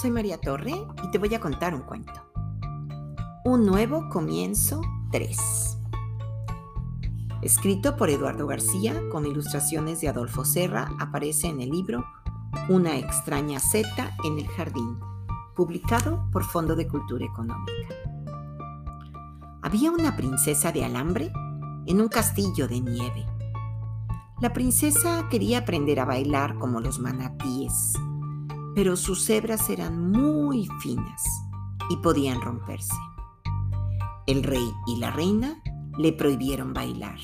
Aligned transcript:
soy 0.00 0.10
María 0.10 0.38
Torre 0.38 0.72
y 0.72 1.10
te 1.10 1.18
voy 1.18 1.34
a 1.34 1.40
contar 1.40 1.74
un 1.74 1.82
cuento. 1.82 2.12
Un 3.44 3.66
nuevo 3.66 4.08
comienzo 4.08 4.80
3. 5.10 5.78
Escrito 7.42 7.96
por 7.96 8.10
Eduardo 8.10 8.46
García 8.46 9.00
con 9.10 9.26
ilustraciones 9.26 10.00
de 10.00 10.08
Adolfo 10.08 10.44
Serra, 10.44 10.90
aparece 11.00 11.48
en 11.48 11.60
el 11.60 11.70
libro 11.70 12.04
Una 12.68 12.96
extraña 12.96 13.58
seta 13.58 14.16
en 14.24 14.38
el 14.38 14.46
jardín, 14.48 14.98
publicado 15.56 16.28
por 16.30 16.44
Fondo 16.44 16.76
de 16.76 16.86
Cultura 16.86 17.24
Económica. 17.24 17.94
Había 19.62 19.90
una 19.90 20.16
princesa 20.16 20.72
de 20.72 20.84
alambre 20.84 21.32
en 21.86 22.00
un 22.00 22.08
castillo 22.08 22.68
de 22.68 22.80
nieve. 22.80 23.26
La 24.40 24.52
princesa 24.52 25.28
quería 25.28 25.58
aprender 25.58 26.00
a 26.00 26.04
bailar 26.04 26.58
como 26.58 26.80
los 26.80 26.98
manatíes 26.98 27.94
pero 28.74 28.96
sus 28.96 29.28
hebras 29.30 29.68
eran 29.70 30.10
muy 30.10 30.68
finas 30.80 31.22
y 31.90 31.96
podían 31.96 32.40
romperse. 32.40 32.94
El 34.26 34.42
rey 34.42 34.72
y 34.86 34.96
la 34.96 35.10
reina 35.10 35.60
le 35.98 36.12
prohibieron 36.12 36.72
bailar. 36.72 37.18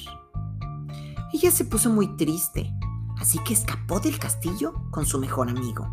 Ella 1.32 1.50
se 1.50 1.64
puso 1.64 1.90
muy 1.90 2.16
triste, 2.16 2.72
así 3.18 3.38
que 3.40 3.54
escapó 3.54 4.00
del 4.00 4.18
castillo 4.18 4.74
con 4.90 5.06
su 5.06 5.18
mejor 5.18 5.48
amigo, 5.48 5.86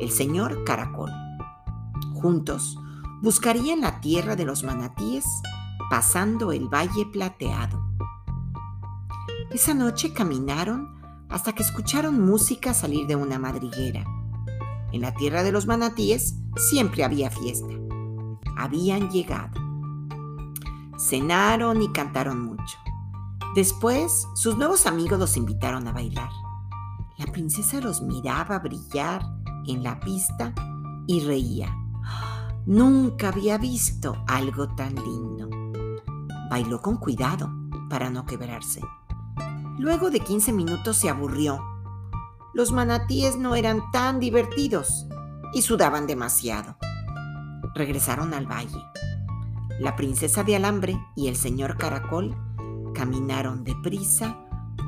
el 0.00 0.10
señor 0.10 0.64
Caracol. 0.64 1.10
Juntos 2.14 2.78
buscarían 3.22 3.80
la 3.80 4.00
tierra 4.00 4.36
de 4.36 4.44
los 4.44 4.64
manatíes 4.64 5.24
pasando 5.90 6.52
el 6.52 6.68
valle 6.68 7.06
plateado. 7.06 7.82
Esa 9.50 9.72
noche 9.72 10.12
caminaron 10.12 10.98
hasta 11.28 11.54
que 11.54 11.62
escucharon 11.62 12.24
música 12.24 12.74
salir 12.74 13.06
de 13.06 13.16
una 13.16 13.38
madriguera. 13.38 14.04
En 14.92 15.02
la 15.02 15.14
tierra 15.14 15.42
de 15.42 15.52
los 15.52 15.66
manatíes 15.66 16.36
siempre 16.56 17.04
había 17.04 17.30
fiesta. 17.30 17.74
Habían 18.56 19.10
llegado. 19.10 19.60
Cenaron 20.98 21.82
y 21.82 21.92
cantaron 21.92 22.42
mucho. 22.42 22.78
Después, 23.54 24.26
sus 24.34 24.56
nuevos 24.56 24.86
amigos 24.86 25.18
los 25.18 25.36
invitaron 25.36 25.86
a 25.88 25.92
bailar. 25.92 26.30
La 27.16 27.26
princesa 27.26 27.80
los 27.80 28.02
miraba 28.02 28.58
brillar 28.58 29.22
en 29.66 29.82
la 29.82 29.98
pista 30.00 30.54
y 31.06 31.20
reía. 31.20 31.74
Nunca 32.66 33.28
había 33.28 33.58
visto 33.58 34.16
algo 34.26 34.68
tan 34.74 34.94
lindo. 34.94 35.48
Bailó 36.50 36.80
con 36.80 36.96
cuidado 36.96 37.50
para 37.88 38.10
no 38.10 38.24
quebrarse. 38.26 38.80
Luego 39.78 40.10
de 40.10 40.20
15 40.20 40.52
minutos 40.52 40.96
se 40.96 41.08
aburrió 41.08 41.62
los 42.58 42.72
manatíes 42.72 43.36
no 43.36 43.54
eran 43.54 43.88
tan 43.92 44.18
divertidos 44.18 45.06
y 45.54 45.62
sudaban 45.62 46.08
demasiado. 46.08 46.76
Regresaron 47.76 48.34
al 48.34 48.50
valle. 48.50 48.82
La 49.78 49.94
princesa 49.94 50.42
de 50.42 50.56
alambre 50.56 51.00
y 51.14 51.28
el 51.28 51.36
señor 51.36 51.78
caracol 51.78 52.36
caminaron 52.96 53.62
deprisa 53.62 54.36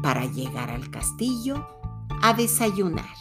para 0.02 0.24
llegar 0.24 0.68
al 0.68 0.90
castillo 0.90 1.64
a 2.20 2.32
desayunar. 2.32 3.14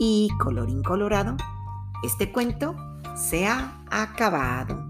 Y 0.00 0.28
colorín 0.40 0.82
colorado, 0.82 1.36
este 2.02 2.32
cuento 2.32 2.74
se 3.14 3.46
ha 3.46 3.84
acabado. 3.88 4.87